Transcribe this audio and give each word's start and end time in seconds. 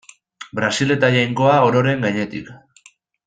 Brasil 0.59 0.93
eta 0.95 1.11
Jainkoa 1.17 1.59
ororen 1.67 2.03
gainetik. 2.09 2.51